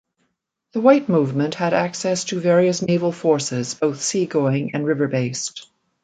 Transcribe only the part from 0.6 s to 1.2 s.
The White